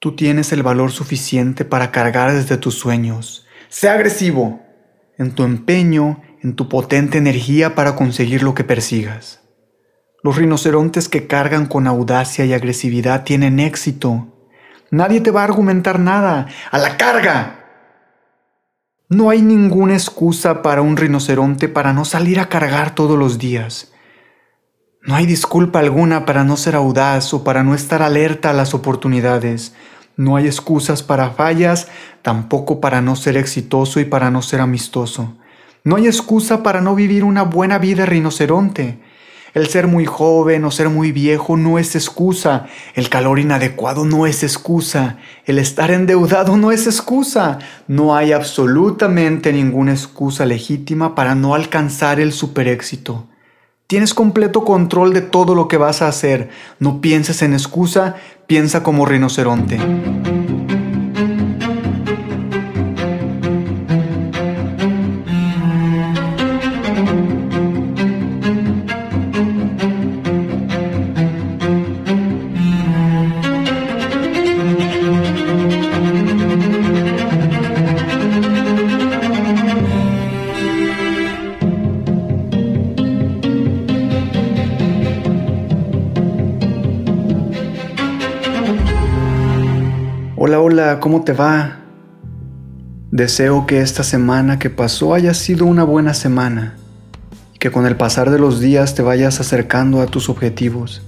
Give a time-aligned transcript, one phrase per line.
[0.00, 3.46] Tú tienes el valor suficiente para cargar desde tus sueños.
[3.68, 4.62] Sé agresivo
[5.18, 9.42] en tu empeño, en tu potente energía para conseguir lo que persigas.
[10.22, 14.28] Los rinocerontes que cargan con audacia y agresividad tienen éxito.
[14.90, 16.48] Nadie te va a argumentar nada.
[16.70, 17.66] ¡A la carga!
[19.10, 23.92] No hay ninguna excusa para un rinoceronte para no salir a cargar todos los días.
[25.02, 28.74] No hay disculpa alguna para no ser audaz o para no estar alerta a las
[28.74, 29.72] oportunidades.
[30.16, 31.88] No hay excusas para fallas,
[32.20, 35.38] tampoco para no ser exitoso y para no ser amistoso.
[35.84, 39.00] No hay excusa para no vivir una buena vida rinoceronte.
[39.54, 42.66] El ser muy joven o ser muy viejo no es excusa.
[42.94, 45.16] El calor inadecuado no es excusa.
[45.46, 47.58] El estar endeudado no es excusa.
[47.88, 53.29] No hay absolutamente ninguna excusa legítima para no alcanzar el superéxito.
[53.90, 56.48] Tienes completo control de todo lo que vas a hacer.
[56.78, 58.14] No pienses en excusa,
[58.46, 59.80] piensa como rinoceronte.
[91.00, 91.78] ¿Cómo te va?
[93.10, 96.76] Deseo que esta semana que pasó haya sido una buena semana
[97.54, 101.02] y que con el pasar de los días te vayas acercando a tus objetivos.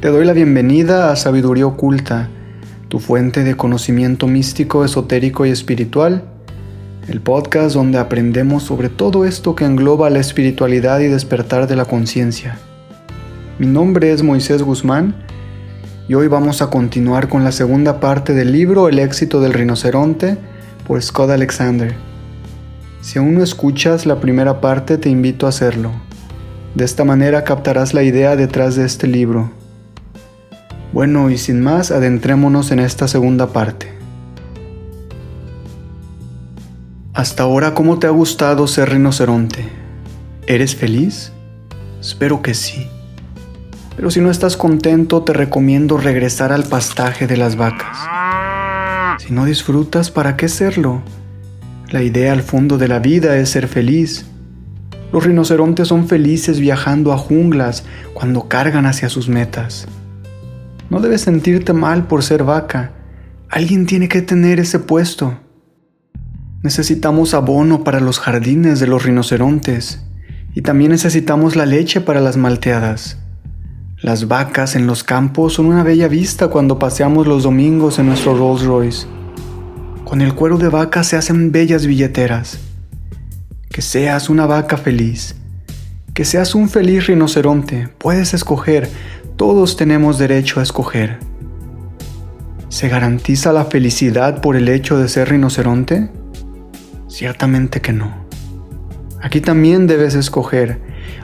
[0.00, 2.28] Te doy la bienvenida a Sabiduría Oculta,
[2.88, 6.24] tu fuente de conocimiento místico, esotérico y espiritual,
[7.08, 11.86] el podcast donde aprendemos sobre todo esto que engloba la espiritualidad y despertar de la
[11.86, 12.58] conciencia.
[13.58, 15.14] Mi nombre es Moisés Guzmán
[16.10, 20.38] y hoy vamos a continuar con la segunda parte del libro El éxito del rinoceronte
[20.84, 21.94] por Scott Alexander.
[23.00, 25.92] Si aún no escuchas la primera parte te invito a hacerlo.
[26.74, 29.52] De esta manera captarás la idea detrás de este libro.
[30.92, 33.92] Bueno, y sin más, adentrémonos en esta segunda parte.
[37.14, 39.68] Hasta ahora, ¿cómo te ha gustado ser rinoceronte?
[40.48, 41.30] ¿Eres feliz?
[42.00, 42.88] Espero que sí.
[44.00, 47.98] Pero si no estás contento, te recomiendo regresar al pastaje de las vacas.
[49.22, 51.02] Si no disfrutas, ¿para qué serlo?
[51.90, 54.24] La idea al fondo de la vida es ser feliz.
[55.12, 57.84] Los rinocerontes son felices viajando a junglas
[58.14, 59.86] cuando cargan hacia sus metas.
[60.88, 62.92] No debes sentirte mal por ser vaca.
[63.50, 65.40] Alguien tiene que tener ese puesto.
[66.62, 70.06] Necesitamos abono para los jardines de los rinocerontes
[70.54, 73.19] y también necesitamos la leche para las malteadas.
[74.02, 78.34] Las vacas en los campos son una bella vista cuando paseamos los domingos en nuestro
[78.34, 79.06] Rolls Royce.
[80.04, 82.58] Con el cuero de vaca se hacen bellas billeteras.
[83.68, 85.36] Que seas una vaca feliz.
[86.14, 87.88] Que seas un feliz rinoceronte.
[87.98, 88.88] Puedes escoger.
[89.36, 91.18] Todos tenemos derecho a escoger.
[92.70, 96.08] ¿Se garantiza la felicidad por el hecho de ser rinoceronte?
[97.06, 98.24] Ciertamente que no.
[99.20, 100.80] Aquí también debes escoger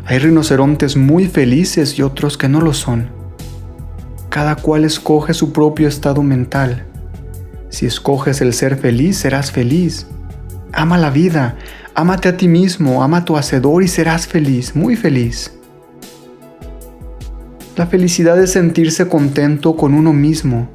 [0.09, 3.11] hay rinocerontes muy felices y otros que no lo son.
[4.29, 6.87] Cada cual escoge su propio estado mental.
[7.71, 10.07] Si escoges el ser feliz, serás feliz.
[10.73, 11.57] Ama la vida,
[11.95, 15.53] ámate a ti mismo, ama a tu hacedor y serás feliz, muy feliz.
[17.77, 20.69] La felicidad es sentirse contento con uno mismo.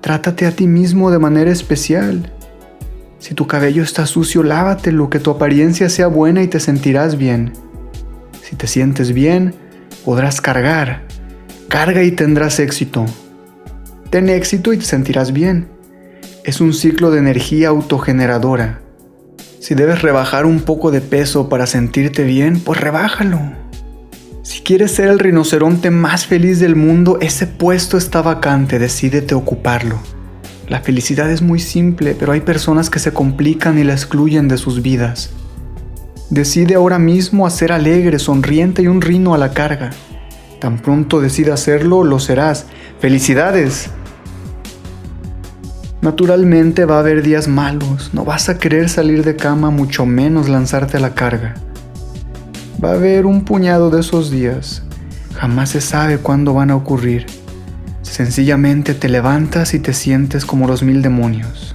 [0.00, 2.32] Trátate a ti mismo de manera especial.
[3.18, 7.52] Si tu cabello está sucio, lávatelo, que tu apariencia sea buena y te sentirás bien.
[8.48, 9.56] Si te sientes bien,
[10.04, 11.02] podrás cargar.
[11.68, 13.04] Carga y tendrás éxito.
[14.10, 15.66] Ten éxito y te sentirás bien.
[16.44, 18.82] Es un ciclo de energía autogeneradora.
[19.58, 23.40] Si debes rebajar un poco de peso para sentirte bien, pues rebájalo.
[24.44, 29.98] Si quieres ser el rinoceronte más feliz del mundo, ese puesto está vacante, decídete ocuparlo.
[30.68, 34.56] La felicidad es muy simple, pero hay personas que se complican y la excluyen de
[34.56, 35.32] sus vidas.
[36.30, 39.90] Decide ahora mismo hacer alegre, sonriente y un rino a la carga.
[40.60, 42.66] Tan pronto decida hacerlo, lo serás.
[42.98, 43.90] ¡Felicidades!
[46.02, 50.48] Naturalmente va a haber días malos, no vas a querer salir de cama, mucho menos
[50.48, 51.54] lanzarte a la carga.
[52.82, 54.82] Va a haber un puñado de esos días,
[55.34, 57.26] jamás se sabe cuándo van a ocurrir.
[58.02, 61.74] Sencillamente te levantas y te sientes como los mil demonios.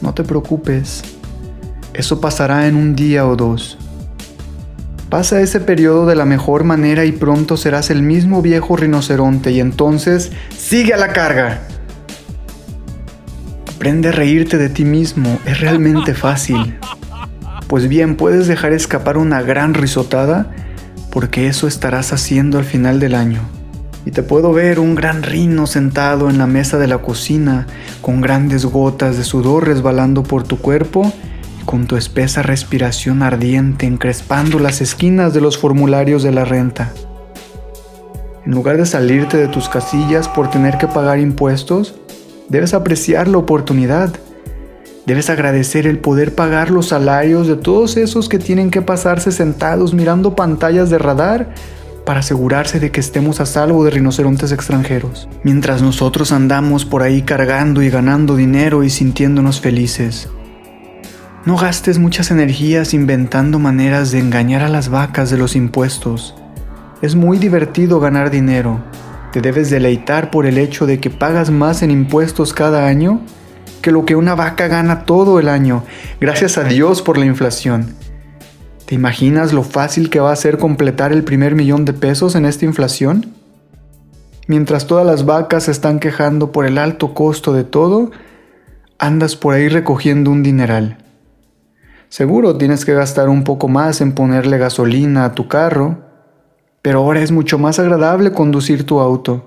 [0.00, 1.02] No te preocupes,
[1.94, 3.78] eso pasará en un día o dos.
[5.08, 9.58] Pasa ese periodo de la mejor manera y pronto serás el mismo viejo rinoceronte y
[9.58, 11.62] entonces sigue a la carga.
[13.74, 16.78] Aprende a reírte de ti mismo, es realmente fácil.
[17.66, 20.52] Pues bien, puedes dejar escapar una gran risotada
[21.10, 23.40] porque eso estarás haciendo al final del año.
[24.06, 27.66] Y te puedo ver un gran rino sentado en la mesa de la cocina,
[28.00, 31.12] con grandes gotas de sudor resbalando por tu cuerpo
[31.64, 36.92] con tu espesa respiración ardiente encrespando las esquinas de los formularios de la renta.
[38.44, 41.94] En lugar de salirte de tus casillas por tener que pagar impuestos,
[42.48, 44.12] debes apreciar la oportunidad.
[45.06, 49.94] Debes agradecer el poder pagar los salarios de todos esos que tienen que pasarse sentados
[49.94, 51.52] mirando pantallas de radar
[52.04, 57.22] para asegurarse de que estemos a salvo de rinocerontes extranjeros, mientras nosotros andamos por ahí
[57.22, 60.28] cargando y ganando dinero y sintiéndonos felices.
[61.46, 66.34] No gastes muchas energías inventando maneras de engañar a las vacas de los impuestos.
[67.00, 68.78] Es muy divertido ganar dinero.
[69.32, 73.22] Te debes deleitar por el hecho de que pagas más en impuestos cada año
[73.80, 75.82] que lo que una vaca gana todo el año,
[76.20, 77.94] gracias a Dios por la inflación.
[78.84, 82.44] ¿Te imaginas lo fácil que va a ser completar el primer millón de pesos en
[82.44, 83.32] esta inflación?
[84.46, 88.10] Mientras todas las vacas se están quejando por el alto costo de todo,
[88.98, 90.98] andas por ahí recogiendo un dineral.
[92.10, 96.00] Seguro tienes que gastar un poco más en ponerle gasolina a tu carro,
[96.82, 99.46] pero ahora es mucho más agradable conducir tu auto.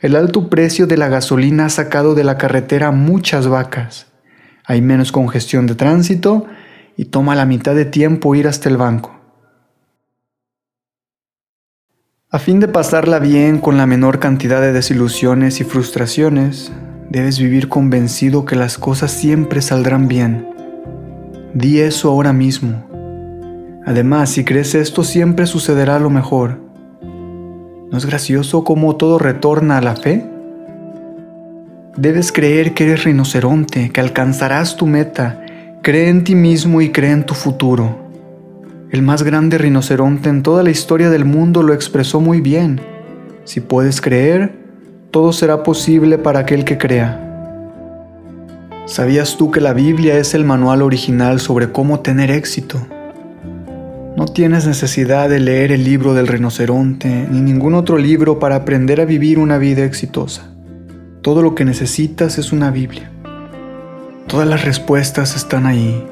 [0.00, 4.08] El alto precio de la gasolina ha sacado de la carretera muchas vacas.
[4.66, 6.46] Hay menos congestión de tránsito
[6.96, 9.16] y toma la mitad de tiempo ir hasta el banco.
[12.28, 16.72] A fin de pasarla bien con la menor cantidad de desilusiones y frustraciones,
[17.08, 20.49] debes vivir convencido que las cosas siempre saldrán bien
[21.54, 22.86] Di eso ahora mismo.
[23.84, 26.60] Además, si crees esto, siempre sucederá lo mejor.
[27.90, 30.24] ¿No es gracioso cómo todo retorna a la fe?
[31.96, 35.44] Debes creer que eres rinoceronte, que alcanzarás tu meta.
[35.82, 37.98] Cree en ti mismo y cree en tu futuro.
[38.92, 42.80] El más grande rinoceronte en toda la historia del mundo lo expresó muy bien.
[43.42, 44.54] Si puedes creer,
[45.10, 47.29] todo será posible para aquel que crea.
[48.90, 52.84] ¿Sabías tú que la Biblia es el manual original sobre cómo tener éxito?
[54.16, 59.00] No tienes necesidad de leer el libro del rinoceronte ni ningún otro libro para aprender
[59.00, 60.50] a vivir una vida exitosa.
[61.22, 63.12] Todo lo que necesitas es una Biblia.
[64.26, 66.04] Todas las respuestas están ahí.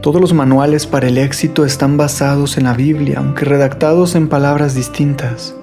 [0.00, 4.76] Todos los manuales para el éxito están basados en la Biblia, aunque redactados en palabras
[4.76, 5.56] distintas.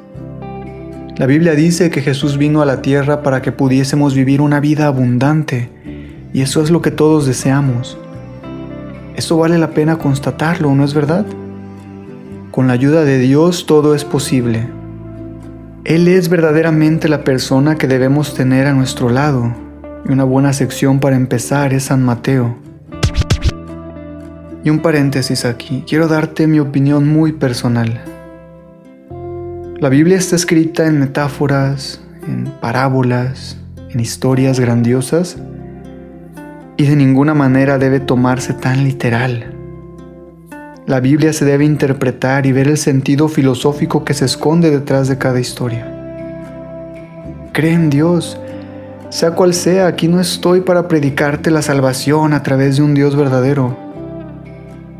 [1.15, 4.88] La Biblia dice que Jesús vino a la tierra para que pudiésemos vivir una vida
[4.88, 5.80] abundante
[6.33, 7.98] y eso es lo que todos deseamos.
[9.16, 11.25] Eso vale la pena constatarlo, ¿no es verdad?
[12.51, 14.68] Con la ayuda de Dios todo es posible.
[15.83, 19.54] Él es verdaderamente la persona que debemos tener a nuestro lado.
[20.07, 22.58] Y una buena sección para empezar es San Mateo.
[24.63, 28.01] Y un paréntesis aquí, quiero darte mi opinión muy personal.
[29.79, 33.58] La Biblia está escrita en metáforas, en parábolas,
[33.89, 35.38] en historias grandiosas
[36.81, 39.53] y de ninguna manera debe tomarse tan literal.
[40.88, 45.19] La Biblia se debe interpretar y ver el sentido filosófico que se esconde detrás de
[45.19, 45.85] cada historia.
[47.53, 48.39] Cree en Dios,
[49.09, 53.15] sea cual sea, aquí no estoy para predicarte la salvación a través de un Dios
[53.15, 53.77] verdadero.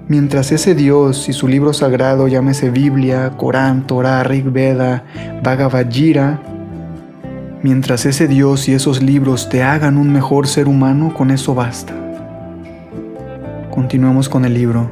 [0.08, 5.04] Mientras ese Dios y su libro sagrado, llámese Biblia, Corán, Torah, Rig Veda,
[5.42, 6.42] Bhagavad Gita,
[7.64, 11.94] Mientras ese Dios y esos libros te hagan un mejor ser humano, con eso basta.
[13.70, 14.90] Continuemos con el libro.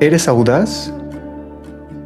[0.00, 0.94] ¿Eres audaz?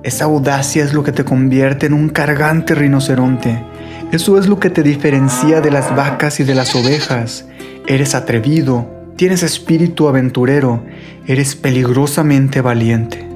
[0.03, 3.63] Esa audacia es lo que te convierte en un cargante rinoceronte.
[4.11, 7.47] Eso es lo que te diferencia de las vacas y de las ovejas.
[7.87, 10.83] Eres atrevido, tienes espíritu aventurero,
[11.29, 13.29] eres peligrosamente valiente.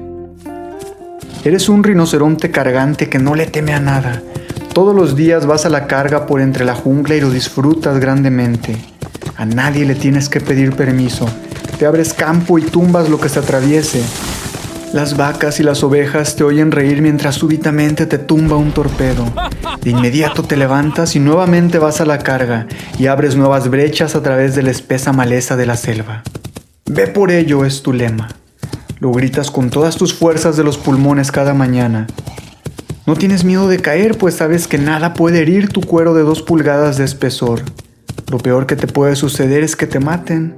[1.45, 4.21] Eres un rinoceronte cargante que no le teme a nada,
[4.79, 8.77] todos los días vas a la carga por entre la jungla y lo disfrutas grandemente.
[9.35, 11.27] A nadie le tienes que pedir permiso.
[11.77, 14.01] Te abres campo y tumbas lo que se atraviese.
[14.93, 19.25] Las vacas y las ovejas te oyen reír mientras súbitamente te tumba un torpedo.
[19.81, 22.65] De inmediato te levantas y nuevamente vas a la carga
[22.97, 26.23] y abres nuevas brechas a través de la espesa maleza de la selva.
[26.85, 28.29] Ve por ello es tu lema.
[29.01, 32.07] Lo gritas con todas tus fuerzas de los pulmones cada mañana.
[33.09, 36.43] No tienes miedo de caer, pues sabes que nada puede herir tu cuero de dos
[36.43, 37.61] pulgadas de espesor.
[38.29, 40.55] Lo peor que te puede suceder es que te maten.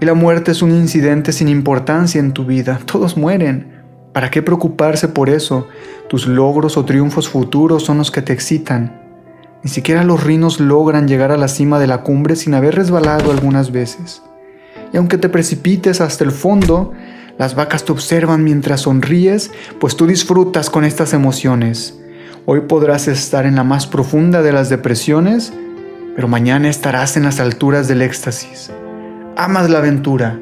[0.00, 2.80] Y la muerte es un incidente sin importancia en tu vida.
[2.86, 3.82] Todos mueren.
[4.14, 5.68] ¿Para qué preocuparse por eso?
[6.08, 9.02] Tus logros o triunfos futuros son los que te excitan.
[9.62, 13.30] Ni siquiera los rinos logran llegar a la cima de la cumbre sin haber resbalado
[13.30, 14.22] algunas veces.
[14.94, 16.94] Y aunque te precipites hasta el fondo,
[17.38, 19.50] las vacas te observan mientras sonríes,
[19.80, 21.98] pues tú disfrutas con estas emociones.
[22.46, 25.52] Hoy podrás estar en la más profunda de las depresiones,
[26.14, 28.70] pero mañana estarás en las alturas del éxtasis.
[29.36, 30.38] Amas la aventura.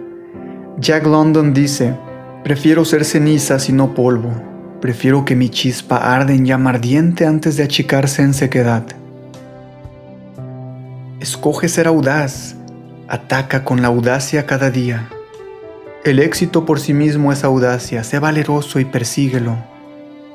[0.78, 1.96] Jack London dice,
[2.44, 4.30] prefiero ser ceniza y no polvo.
[4.82, 8.84] Prefiero que mi chispa arde en llama ardiente antes de achicarse en sequedad.
[11.20, 12.56] Escoge ser audaz.
[13.08, 15.08] Ataca con la audacia cada día.
[16.04, 18.02] El éxito por sí mismo es audacia.
[18.02, 19.56] Sé valeroso y persíguelo.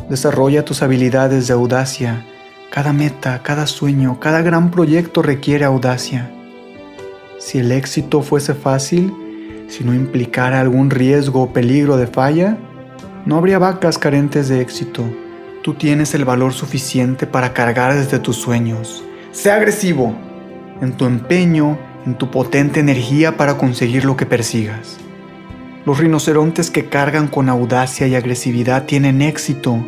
[0.10, 2.26] Desarrolla tus habilidades de audacia.
[2.72, 6.32] Cada meta, cada sueño, cada gran proyecto requiere audacia.
[7.38, 9.14] Si el éxito fuese fácil,
[9.68, 12.58] si no implicara algún riesgo o peligro de falla,
[13.26, 15.04] no habría vacas carentes de éxito.
[15.64, 19.04] Tú tienes el valor suficiente para cargar desde tus sueños.
[19.34, 20.16] Sé agresivo
[20.80, 25.00] en tu empeño, en tu potente energía para conseguir lo que persigas.
[25.88, 29.88] Los rinocerontes que cargan con audacia y agresividad tienen éxito.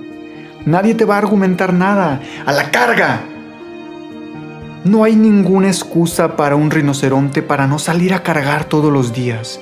[0.66, 2.22] Nadie te va a argumentar nada.
[2.46, 3.20] ¡A la carga!
[4.86, 9.60] No hay ninguna excusa para un rinoceronte para no salir a cargar todos los días.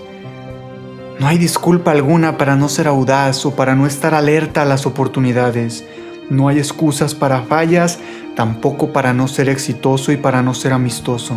[1.20, 4.86] No hay disculpa alguna para no ser audaz o para no estar alerta a las
[4.86, 5.86] oportunidades.
[6.30, 7.98] No hay excusas para fallas,
[8.36, 11.34] tampoco para no ser exitoso y para no ser amistoso.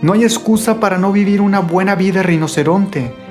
[0.00, 3.21] No hay excusa para no vivir una buena vida rinoceronte.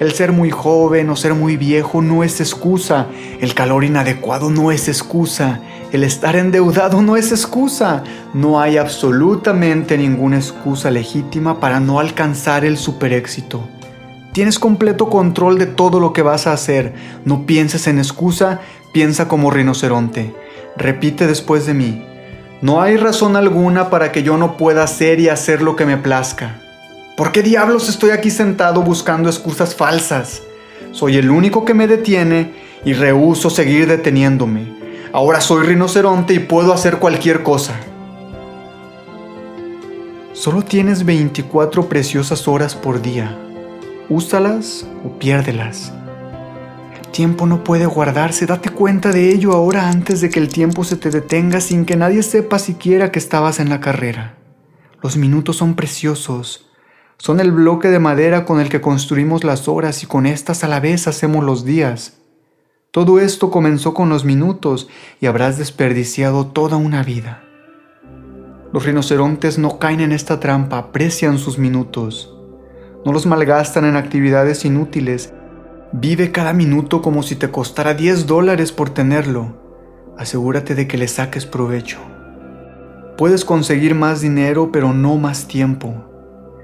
[0.00, 3.08] El ser muy joven o ser muy viejo no es excusa.
[3.38, 5.60] El calor inadecuado no es excusa.
[5.92, 8.02] El estar endeudado no es excusa.
[8.32, 13.68] No hay absolutamente ninguna excusa legítima para no alcanzar el super éxito.
[14.32, 16.94] Tienes completo control de todo lo que vas a hacer.
[17.26, 18.60] No pienses en excusa,
[18.94, 20.34] piensa como rinoceronte.
[20.78, 22.06] Repite después de mí.
[22.62, 25.98] No hay razón alguna para que yo no pueda hacer y hacer lo que me
[25.98, 26.59] plazca.
[27.20, 30.40] ¿Por qué diablos estoy aquí sentado buscando excusas falsas?
[30.92, 34.72] Soy el único que me detiene y rehuso seguir deteniéndome.
[35.12, 37.74] Ahora soy rinoceronte y puedo hacer cualquier cosa.
[40.32, 43.36] Solo tienes 24 preciosas horas por día.
[44.08, 45.92] Úsalas o piérdelas.
[46.98, 50.84] El tiempo no puede guardarse, date cuenta de ello ahora antes de que el tiempo
[50.84, 54.38] se te detenga sin que nadie sepa siquiera que estabas en la carrera.
[55.02, 56.69] Los minutos son preciosos
[57.20, 60.68] son el bloque de madera con el que construimos las horas y con estas a
[60.68, 62.14] la vez hacemos los días.
[62.92, 64.88] Todo esto comenzó con los minutos
[65.20, 67.44] y habrás desperdiciado toda una vida.
[68.72, 72.34] Los rinocerontes no caen en esta trampa, aprecian sus minutos.
[73.04, 75.34] No los malgastan en actividades inútiles.
[75.92, 79.60] Vive cada minuto como si te costara 10 dólares por tenerlo.
[80.16, 81.98] Asegúrate de que le saques provecho.
[83.18, 86.09] Puedes conseguir más dinero, pero no más tiempo.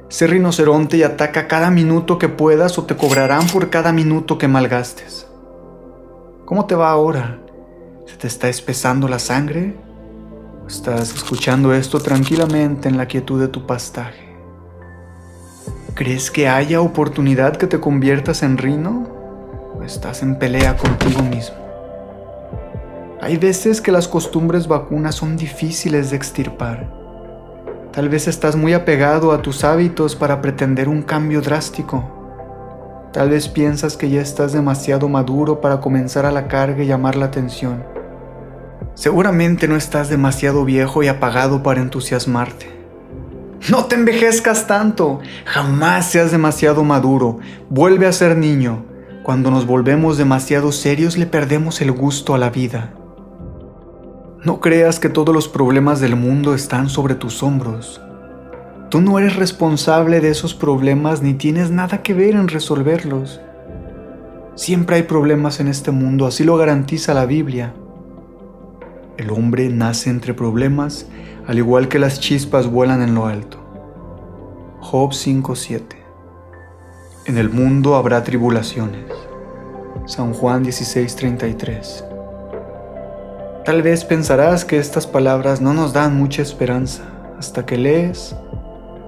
[0.08, 4.46] Sé rinoceronte y ataca cada minuto que puedas o te cobrarán por cada minuto que
[4.46, 5.26] malgastes.
[6.44, 7.40] ¿Cómo te va ahora?
[8.06, 9.74] ¿Se te está espesando la sangre?
[10.68, 14.36] estás escuchando esto tranquilamente en la quietud de tu pastaje?
[15.94, 19.08] ¿Crees que haya oportunidad que te conviertas en rino?
[19.76, 21.56] ¿O estás en pelea contigo mismo?
[23.20, 27.05] Hay veces que las costumbres vacunas son difíciles de extirpar
[27.96, 32.04] Tal vez estás muy apegado a tus hábitos para pretender un cambio drástico.
[33.10, 37.16] Tal vez piensas que ya estás demasiado maduro para comenzar a la carga y llamar
[37.16, 37.82] la atención.
[38.92, 42.70] Seguramente no estás demasiado viejo y apagado para entusiasmarte.
[43.70, 47.38] No te envejezcas tanto, jamás seas demasiado maduro,
[47.70, 48.84] vuelve a ser niño.
[49.22, 52.92] Cuando nos volvemos demasiado serios le perdemos el gusto a la vida.
[54.46, 58.00] No creas que todos los problemas del mundo están sobre tus hombros.
[58.90, 63.40] Tú no eres responsable de esos problemas ni tienes nada que ver en resolverlos.
[64.54, 67.74] Siempre hay problemas en este mundo, así lo garantiza la Biblia.
[69.16, 71.08] El hombre nace entre problemas,
[71.48, 73.58] al igual que las chispas vuelan en lo alto.
[74.78, 75.96] Job 5:7
[77.24, 79.10] En el mundo habrá tribulaciones.
[80.06, 82.15] San Juan 16:33.
[83.66, 87.02] Tal vez pensarás que estas palabras no nos dan mucha esperanza
[87.36, 88.36] hasta que lees,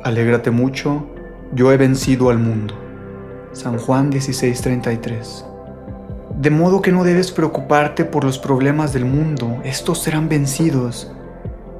[0.03, 1.07] Alégrate mucho,
[1.53, 2.75] yo he vencido al mundo.
[3.53, 5.45] San Juan 16:33.
[6.41, 11.13] De modo que no debes preocuparte por los problemas del mundo, estos serán vencidos.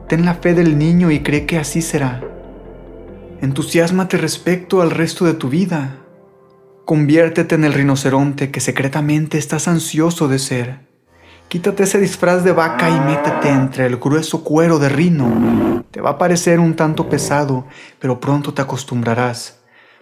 [0.09, 2.21] Ten la fe del niño y cree que así será.
[3.41, 6.01] Entusiasmate respecto al resto de tu vida.
[6.85, 10.88] Conviértete en el rinoceronte que secretamente estás ansioso de ser.
[11.49, 15.83] Quítate ese disfraz de vaca y métete entre el grueso cuero de rino.
[15.91, 17.65] Te va a parecer un tanto pesado,
[17.99, 19.59] pero pronto te acostumbrarás.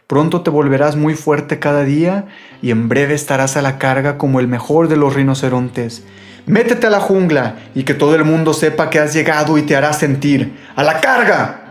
[0.09, 2.27] Pronto te volverás muy fuerte cada día
[2.63, 6.03] y en breve estarás a la carga como el mejor de los rinocerontes.
[6.47, 9.77] Métete a la jungla y que todo el mundo sepa que has llegado y te
[9.77, 10.59] hará sentir.
[10.75, 11.63] ¡A la carga!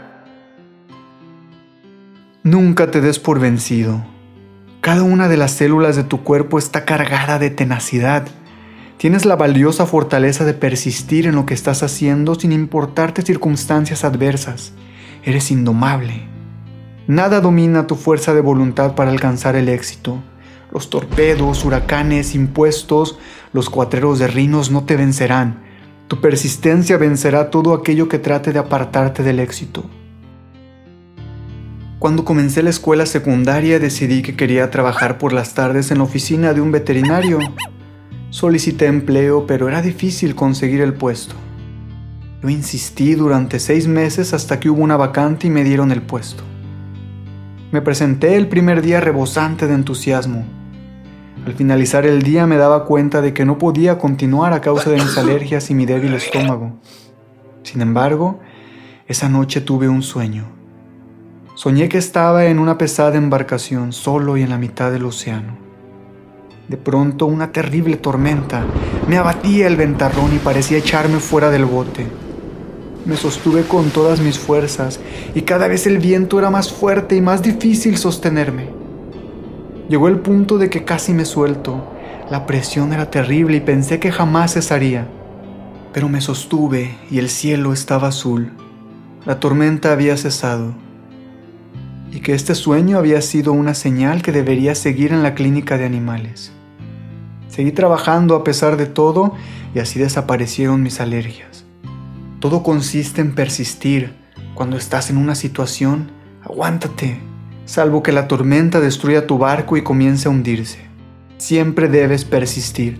[2.43, 4.05] Nunca te des por vencido.
[4.79, 8.25] Cada una de las células de tu cuerpo está cargada de tenacidad.
[8.97, 14.71] Tienes la valiosa fortaleza de persistir en lo que estás haciendo sin importarte circunstancias adversas.
[15.23, 16.27] Eres indomable.
[17.07, 20.23] Nada domina tu fuerza de voluntad para alcanzar el éxito.
[20.71, 23.19] Los torpedos, huracanes, impuestos,
[23.51, 25.63] los cuatreros de rinos no te vencerán.
[26.07, 29.83] Tu persistencia vencerá todo aquello que trate de apartarte del éxito.
[31.99, 36.53] Cuando comencé la escuela secundaria decidí que quería trabajar por las tardes en la oficina
[36.53, 37.39] de un veterinario.
[38.35, 41.35] Solicité empleo, pero era difícil conseguir el puesto.
[42.43, 46.43] Yo insistí durante seis meses hasta que hubo una vacante y me dieron el puesto.
[47.71, 50.43] Me presenté el primer día rebosante de entusiasmo.
[51.45, 54.97] Al finalizar el día me daba cuenta de que no podía continuar a causa de
[54.97, 56.77] mis alergias y mi débil estómago.
[57.63, 58.41] Sin embargo,
[59.07, 60.43] esa noche tuve un sueño.
[61.55, 65.64] Soñé que estaba en una pesada embarcación solo y en la mitad del océano.
[66.67, 68.65] De pronto una terrible tormenta
[69.07, 72.07] me abatía el ventarrón y parecía echarme fuera del bote.
[73.05, 74.99] Me sostuve con todas mis fuerzas
[75.35, 78.69] y cada vez el viento era más fuerte y más difícil sostenerme.
[79.89, 81.83] Llegó el punto de que casi me suelto.
[82.31, 85.07] La presión era terrible y pensé que jamás cesaría.
[85.93, 88.53] Pero me sostuve y el cielo estaba azul.
[89.27, 90.73] La tormenta había cesado
[92.15, 95.83] y que este sueño había sido una señal que debería seguir en la clínica de
[95.83, 96.53] animales.
[97.49, 99.33] Seguí trabajando a pesar de todo
[99.73, 101.65] y así desaparecieron mis alergias.
[102.39, 104.13] Todo consiste en persistir.
[104.53, 106.09] Cuando estás en una situación,
[106.41, 107.19] aguántate,
[107.65, 110.79] salvo que la tormenta destruya tu barco y comience a hundirse.
[111.37, 112.97] Siempre debes persistir.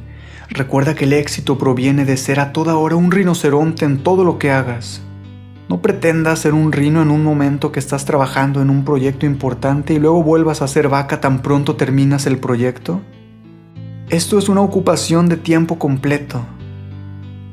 [0.50, 4.40] Recuerda que el éxito proviene de ser a toda hora un rinoceronte en todo lo
[4.40, 5.02] que hagas.
[5.68, 9.94] No pretendas ser un rino en un momento que estás trabajando en un proyecto importante
[9.94, 13.02] y luego vuelvas a ser vaca tan pronto terminas el proyecto.
[14.10, 16.46] Esto es una ocupación de tiempo completo.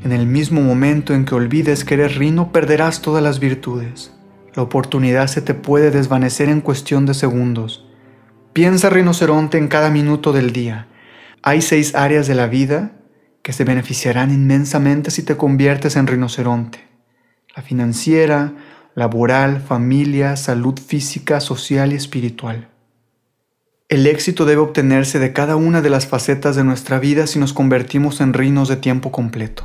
[0.04, 4.12] En el mismo momento en que olvides que eres rino, perderás todas las virtudes.
[4.54, 7.88] La oportunidad se te puede desvanecer en cuestión de segundos.
[8.52, 10.86] Piensa rinoceronte en cada minuto del día.
[11.42, 12.92] Hay seis áreas de la vida
[13.40, 16.91] que se beneficiarán inmensamente si te conviertes en rinoceronte
[17.56, 18.54] la financiera,
[18.94, 22.68] laboral, familia, salud física, social y espiritual.
[23.88, 27.52] El éxito debe obtenerse de cada una de las facetas de nuestra vida si nos
[27.52, 29.64] convertimos en reinos de tiempo completo.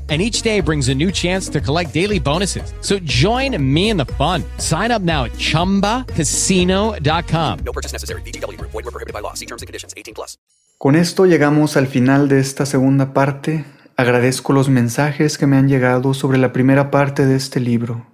[0.11, 2.73] and each day brings a new chance to collect daily bonuses.
[2.81, 4.43] So join me in the fun.
[4.57, 7.59] Sign up now at ChumbaCasino.com.
[7.63, 8.21] No purchase necessary.
[8.23, 8.71] VGW Group.
[8.71, 9.33] Void were prohibited by law.
[9.33, 9.93] See terms and conditions.
[9.95, 10.37] 18 plus.
[10.77, 13.63] Con esto llegamos al final de esta segunda parte.
[13.97, 18.07] Agradezco los mensajes que me han llegado sobre la primera parte de este libro.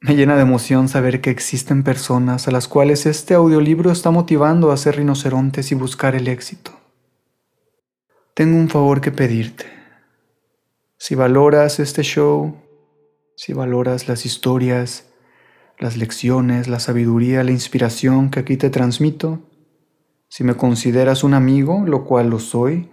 [0.00, 4.72] Me llena de emoción saber que existen personas a las cuales este audiolibro está motivando
[4.72, 6.70] a ser rinocerontes y buscar el éxito.
[8.32, 9.73] Tengo un favor que pedirte.
[11.06, 12.56] Si valoras este show,
[13.36, 15.12] si valoras las historias,
[15.78, 19.42] las lecciones, la sabiduría, la inspiración que aquí te transmito,
[20.28, 22.88] si me consideras un amigo, lo cual lo soy,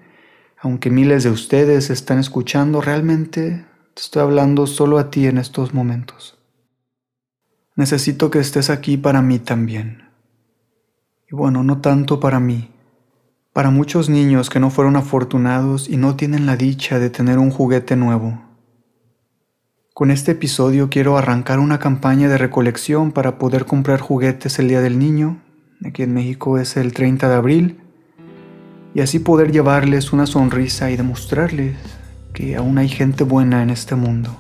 [0.60, 5.74] aunque miles de ustedes están escuchando, realmente te estoy hablando solo a ti en estos
[5.74, 6.38] momentos.
[7.78, 10.10] Necesito que estés aquí para mí también.
[11.32, 12.72] Y bueno, no tanto para mí,
[13.54, 17.52] para muchos niños que no fueron afortunados y no tienen la dicha de tener un
[17.52, 18.40] juguete nuevo,
[19.94, 24.80] Con este episodio quiero arrancar una campaña de recolección para poder comprar juguetes el Día
[24.80, 25.42] del Niño,
[25.86, 27.80] aquí en México es el 30 de abril,
[28.96, 31.76] y así poder llevarles una sonrisa y demostrarles
[32.34, 34.38] que aún hay gente buena en este mundo.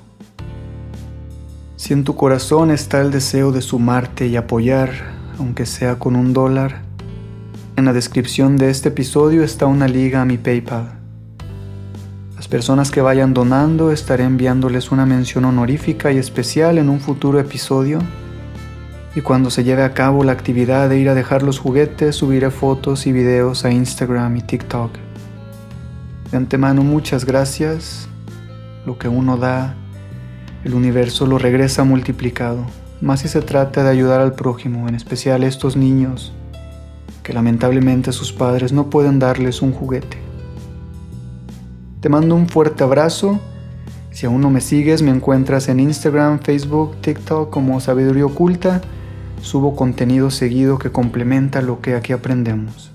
[1.75, 4.91] Si en tu corazón está el deseo de sumarte y apoyar,
[5.37, 6.90] aunque sea con un dólar,
[7.77, 10.91] en la descripción de este episodio está una liga a mi PayPal.
[12.35, 17.39] Las personas que vayan donando estaré enviándoles una mención honorífica y especial en un futuro
[17.39, 17.99] episodio.
[19.15, 22.49] Y cuando se lleve a cabo la actividad de ir a dejar los juguetes, subiré
[22.51, 24.91] fotos y videos a Instagram y TikTok.
[26.31, 28.07] De antemano muchas gracias.
[28.85, 29.75] Lo que uno da,
[30.63, 32.65] el universo lo regresa multiplicado.
[33.01, 36.33] Más si se trata de ayudar al prójimo, en especial a estos niños
[37.23, 40.17] que lamentablemente sus padres no pueden darles un juguete.
[42.01, 43.39] Te mando un fuerte abrazo.
[44.11, 48.81] Si aún no me sigues, me encuentras en Instagram, Facebook, TikTok como Sabiduría Oculta.
[49.41, 52.91] Subo contenido seguido que complementa lo que aquí aprendemos.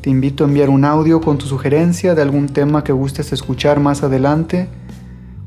[0.00, 3.80] Te invito a enviar un audio con tu sugerencia de algún tema que gustes escuchar
[3.80, 4.68] más adelante.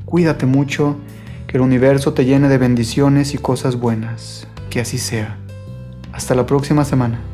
[0.04, 0.96] Cuídate mucho,
[1.48, 4.46] que el universo te llene de bendiciones y cosas buenas.
[4.70, 5.38] Que así sea.
[6.12, 7.33] Hasta la próxima semana.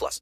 [0.00, 0.18] plus.